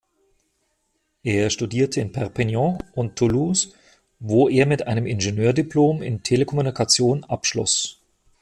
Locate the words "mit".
4.65-4.87